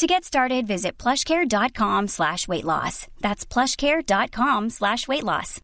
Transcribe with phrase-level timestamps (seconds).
[0.00, 3.06] To get started, visit plushcare.com slash weight loss.
[3.20, 5.60] That's plushcare.com slash weight loss.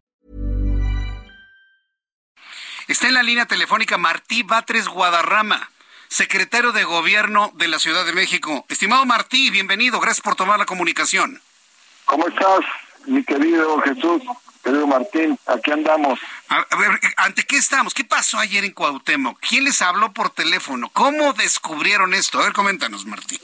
[2.87, 5.71] Está en la línea telefónica Martí Batres Guadarrama,
[6.09, 8.67] secretario de Gobierno de la Ciudad de México.
[8.69, 10.01] Estimado Martí, bienvenido.
[10.01, 11.41] Gracias por tomar la comunicación.
[12.05, 12.61] ¿Cómo estás,
[13.07, 14.23] mi querido Jesús?
[14.63, 16.21] Querido Martín, aquí andamos.
[16.51, 17.95] A, ver, ¿ante qué estamos?
[17.95, 19.41] ¿Qué pasó ayer en Cuauhtémoc?
[19.41, 20.91] ¿Quién les habló por teléfono?
[20.91, 22.39] ¿Cómo descubrieron esto?
[22.39, 23.39] A ver, coméntanos, Martín.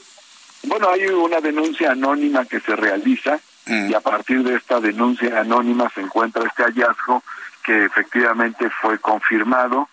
[0.64, 3.90] Bueno, hay una denuncia anónima que se realiza Mm.
[3.90, 7.22] y a partir de esta denuncia anónima se encuentra este hallazgo
[7.62, 9.88] que efectivamente fue confirmado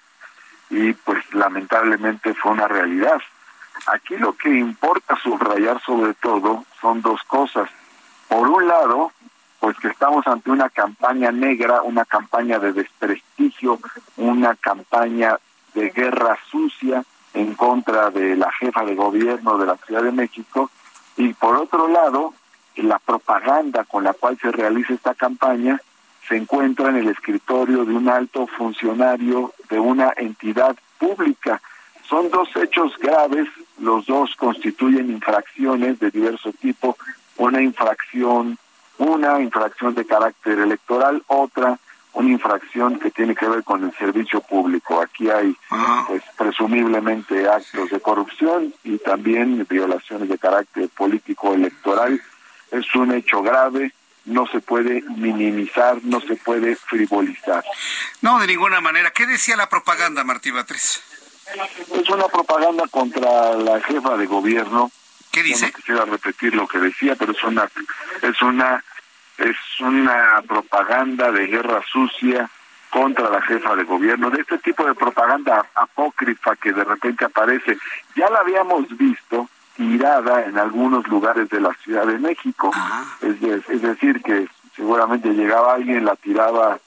[0.71, 3.21] y pues lamentablemente fue una realidad.
[3.87, 7.69] Aquí lo que importa subrayar sobre todo son dos cosas.
[8.27, 9.11] Por un lado,
[9.59, 13.79] pues que estamos ante una campaña negra, una campaña de desprestigio,
[14.17, 15.37] una campaña
[15.75, 20.69] de guerra sucia en contra de la jefa de gobierno de la Ciudad de México
[21.17, 22.33] y por otro lado,
[22.75, 25.81] la propaganda con la cual se realiza esta campaña
[26.27, 31.61] se encuentra en el escritorio de un alto funcionario de una entidad pública.
[32.07, 33.47] Son dos hechos graves,
[33.79, 36.97] los dos constituyen infracciones de diverso tipo,
[37.37, 38.57] una infracción,
[38.99, 41.79] una infracción de carácter electoral, otra
[42.19, 45.01] una infracción que tiene que ver con el servicio público.
[45.01, 46.03] Aquí hay Ah.
[46.07, 52.21] pues presumiblemente actos de corrupción y también violaciones de carácter político electoral.
[52.71, 53.93] Es un hecho grave,
[54.25, 57.63] no se puede minimizar, no se puede frivolizar.
[58.21, 59.11] No, de ninguna manera.
[59.11, 61.01] ¿Qué decía la propaganda, Martí Batres?
[61.95, 64.91] Es una propaganda contra la jefa de gobierno.
[65.31, 65.67] ¿Qué dice?
[65.67, 67.69] no quisiera repetir lo que decía, pero es una
[68.21, 68.83] es una
[69.39, 72.49] es una propaganda de guerra sucia
[72.89, 77.77] contra la jefa de gobierno, de este tipo de propaganda apócrifa que de repente aparece.
[78.15, 82.71] Ya la habíamos visto tirada en algunos lugares de la Ciudad de México.
[83.21, 86.79] Es, de- es decir, que seguramente llegaba alguien, la tiraba,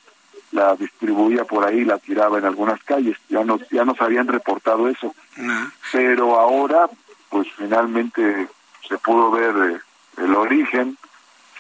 [0.50, 3.16] la distribuía por ahí, la tiraba en algunas calles.
[3.28, 5.14] Ya nos, ya nos habían reportado eso
[5.92, 6.88] pero ahora
[7.30, 8.48] pues finalmente
[8.86, 9.78] se pudo ver eh,
[10.22, 10.98] el origen,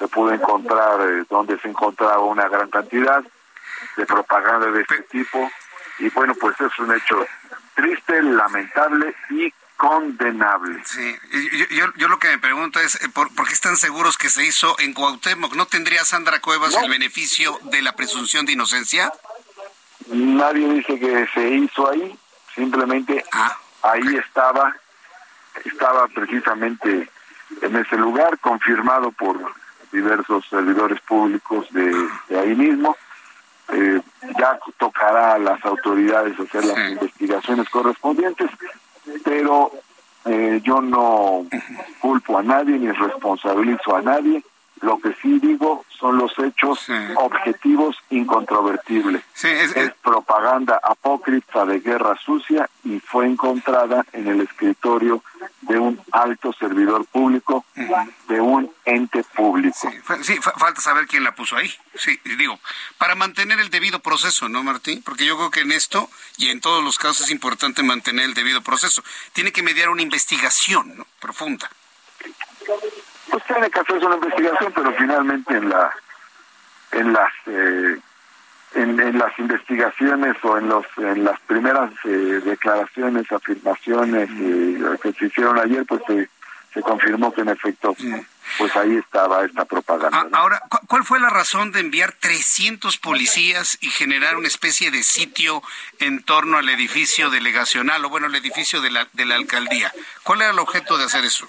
[0.02, 3.22] se pudo encontrar eh, donde se encontraba una gran cantidad
[3.96, 5.48] de propaganda de este tipo
[6.00, 7.24] y bueno pues es un hecho
[7.76, 10.82] triste, lamentable y condenable.
[10.84, 11.16] Sí,
[11.52, 14.28] yo, yo, yo lo que me pregunto es, eh, ¿por, por qué están seguros que
[14.28, 15.54] se hizo en Cuauhtémoc?
[15.54, 16.80] ¿No tendría Sandra Cuevas No.
[16.84, 19.12] el beneficio de la presunción de inocencia?
[20.08, 22.18] Nadie dice que se hizo ahí,
[22.56, 24.74] simplemente Ah, ahí estaba,
[25.64, 27.08] estaba precisamente
[27.60, 29.36] en ese lugar, confirmado por
[29.92, 31.94] diversos servidores públicos de,
[32.28, 32.96] de ahí mismo.
[33.72, 34.00] Eh,
[34.38, 36.92] ya tocará a las autoridades hacer las Sí.
[36.92, 38.50] investigaciones correspondientes,
[39.24, 39.70] pero
[40.24, 41.46] eh, yo no
[42.00, 44.42] culpo a nadie ni responsabilizo a nadie.
[44.82, 46.92] Lo que sí digo son los hechos Sí.
[47.16, 54.40] objetivos incontrovertibles sí, es- es propaganda apócrifa de guerra sucia y fue encontrada en el
[54.40, 55.22] escritorio
[55.62, 57.64] de un alto servidor público,
[58.28, 59.76] de un ente público.
[59.80, 61.72] Sí, fa- sí, fa- falta saber quién la puso ahí.
[61.94, 62.58] Sí, digo,
[62.98, 65.02] para mantener el debido proceso, ¿no, Martín?
[65.02, 68.34] Porque yo creo que en esto y en todos los casos es importante mantener el
[68.34, 69.02] debido proceso.
[69.32, 71.06] Tiene que mediar una investigación ¿no?
[71.20, 71.70] profunda.
[73.30, 75.92] Pues tiene que hacerse una investigación, pero finalmente en la
[76.92, 77.98] en las eh,
[78.74, 85.12] en, en las investigaciones o en los en las primeras eh, declaraciones, afirmaciones eh, que
[85.12, 86.28] se hicieron ayer, pues se,
[86.74, 87.94] se confirmó que en efecto,
[88.58, 90.24] pues ahí estaba esta propaganda.
[90.30, 90.36] ¿no?
[90.36, 95.02] ahora, ¿cu- ¿cuál fue la razón de enviar 300 policías y generar una especie de
[95.02, 95.62] sitio
[95.98, 99.92] en torno al edificio delegacional o bueno, el edificio de la, de la alcaldía?
[100.22, 101.46] ¿Cuál era el objeto de hacer eso?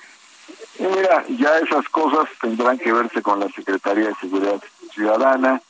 [0.80, 4.62] Mira, ya esas cosas tendrán que verse con la Secretaría de Seguridad
[4.94, 5.62] Ciudadana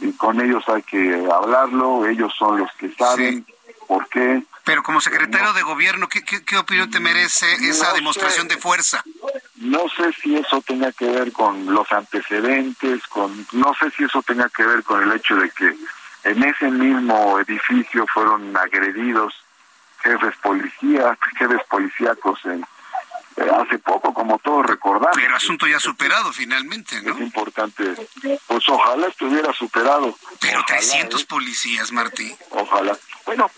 [0.00, 3.44] y con ellos hay que hablarlo, ellos son los que saben
[3.86, 4.42] por qué.
[4.64, 8.54] Pero como secretario de gobierno, ¿qué, qué, qué opinión te merece esa No demostración sé.
[8.54, 9.02] de fuerza?
[9.56, 14.22] No sé si eso tenga que ver con los antecedentes, con no sé si eso
[14.22, 15.74] tenga que ver con el hecho de que
[16.24, 19.34] en ese mismo edificio fueron agredidos
[20.02, 22.64] jefes policías, jefes policíacos en,
[23.48, 25.16] hace poco, como todos recordamos.
[25.16, 27.14] Pero asunto ya superado finalmente, ¿no?
[27.14, 27.94] Es importante.
[28.46, 30.16] Pues ojalá estuviera superado.
[30.40, 31.26] Pero Ojalá, 300 ¿eh?
[31.28, 32.36] policías, Martín.
[32.50, 32.96] Ojalá.
[33.26, 33.50] Bueno,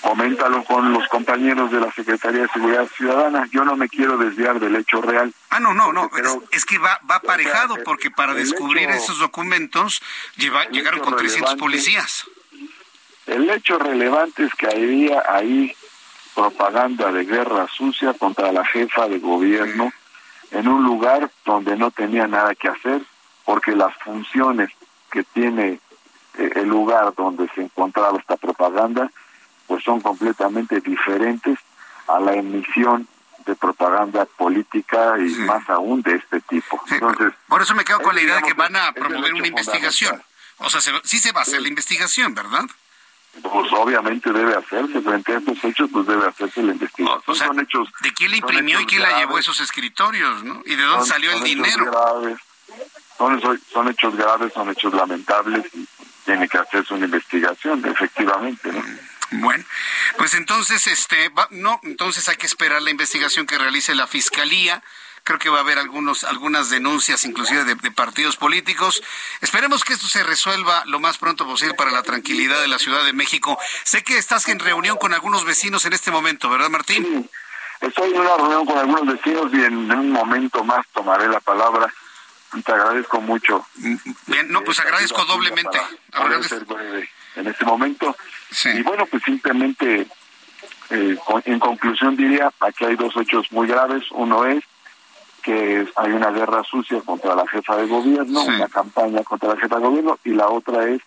[0.00, 3.46] coméntalo con los compañeros de la Secretaría de Seguridad Ciudadana.
[3.52, 5.32] Yo no me quiero desviar del hecho real.
[5.50, 6.10] Ah, no, no, no.
[6.12, 10.00] Pero- es, es que va, va aparejado O sea, porque para descubrir hecho- esos documentos
[10.36, 12.24] lleva- llegaron con 300 relevante- policías.
[13.26, 15.74] El hecho relevante es que había ahí
[16.40, 19.90] propaganda de guerra sucia contra la jefa de gobierno
[20.52, 23.00] en un lugar donde no tenía nada que hacer,
[23.44, 24.70] porque las funciones
[25.10, 25.80] que tiene
[26.38, 29.10] eh, el lugar donde se encontraba esta propaganda,
[29.66, 31.58] pues son completamente diferentes
[32.06, 33.08] a la emisión
[33.46, 35.40] de propaganda política y Sí.
[35.40, 36.80] más aún de este tipo.
[36.86, 39.46] Sí, Entonces, por eso me quedo con la idea de que van a promover una
[39.46, 40.22] investigación.
[40.58, 42.64] O sea, se- sí se va a hacer la investigación, ¿verdad?
[43.42, 47.20] Pues obviamente debe hacerse frente a estos hechos, pues debe hacerse la investigación.
[47.26, 49.44] O, o sea, son hechos ¿de quién le son imprimió y quién la llevó graves,
[49.44, 50.62] esos escritorios, no?
[50.64, 51.84] ¿Y de dónde son- salió el dinero?
[51.86, 52.38] graves,
[53.18, 55.86] son, son- son hechos graves, son hechos lamentables y
[56.24, 58.72] tiene que hacerse una investigación, efectivamente.
[58.72, 58.82] ¿no?
[59.32, 59.64] Bueno,
[60.16, 64.82] pues entonces, este, va- no, entonces hay que esperar la investigación que realice la fiscalía.
[65.26, 69.02] Creo que va a haber algunos, algunas denuncias, inclusive de, de partidos políticos.
[69.40, 73.04] Esperemos que esto se resuelva lo más pronto posible para la tranquilidad de la Ciudad
[73.04, 73.58] de México.
[73.82, 77.02] Sé que estás en reunión con algunos vecinos en este momento, ¿verdad, Martín?
[77.04, 77.30] Sí,
[77.88, 81.92] estoy en una reunión con algunos vecinos y en un momento más tomaré la palabra
[82.64, 83.66] te agradezco mucho.
[84.26, 85.78] Bien, no, pues agradezco doblemente.
[86.12, 86.78] Agradezco-
[87.34, 88.16] en este momento.
[88.52, 88.68] Sí.
[88.70, 90.06] Y bueno, pues simplemente,
[90.90, 94.04] eh, en conclusión diría, aquí hay dos hechos muy graves.
[94.12, 94.62] Uno es
[95.46, 98.48] que hay una guerra sucia contra la jefa de gobierno, Sí.
[98.48, 101.00] una campaña contra la jefa de gobierno, y la otra es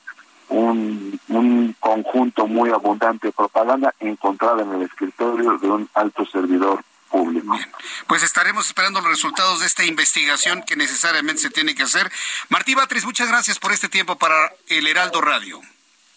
[0.48, 6.82] un, un conjunto muy abundante de propaganda encontrada en el escritorio de un alto servidor
[7.10, 7.60] público.
[8.08, 12.10] Pues estaremos esperando los resultados de esta investigación que necesariamente se tiene que hacer.
[12.48, 15.60] Martí Batres, muchas gracias por este tiempo para el Heraldo Radio.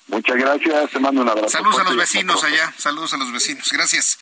[0.06, 1.48] Muchas gracias, te mando un abrazo.
[1.48, 3.68] Saludos a los vecinos allá, saludos a los vecinos.
[3.72, 4.21] Gracias.